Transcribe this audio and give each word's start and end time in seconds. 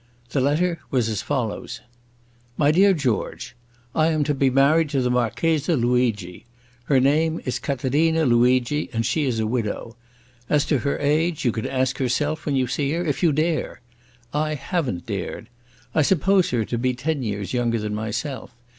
The 0.31 0.41
letter 0.41 0.79
was 0.89 1.07
as 1.09 1.21
follows: 1.21 1.81
"My 2.57 2.71
dear 2.71 2.91
George, 2.91 3.55
"I 3.93 4.07
am 4.07 4.23
to 4.23 4.33
be 4.33 4.49
married 4.49 4.89
to 4.89 5.01
the 5.03 5.11
Marchesa 5.11 5.75
Luigi. 5.77 6.47
Her 6.85 6.99
name 6.99 7.39
is 7.45 7.59
Catarina 7.59 8.25
Luigi, 8.25 8.89
and 8.93 9.05
she 9.05 9.25
is 9.25 9.39
a 9.39 9.45
widow. 9.45 9.95
As 10.49 10.65
to 10.65 10.79
her 10.79 10.97
age, 10.97 11.45
you 11.45 11.51
can 11.51 11.67
ask 11.67 11.99
herself 11.99 12.47
when 12.47 12.55
you 12.55 12.65
see 12.65 12.91
her, 12.93 13.05
if 13.05 13.21
you 13.21 13.31
dare. 13.31 13.79
I 14.33 14.55
haven't 14.55 15.05
dared. 15.05 15.49
I 15.93 16.01
suppose 16.01 16.49
her 16.49 16.65
to 16.65 16.79
be 16.79 16.95
ten 16.95 17.21
years 17.21 17.53
younger 17.53 17.77
than 17.77 17.93
myself. 17.93 18.55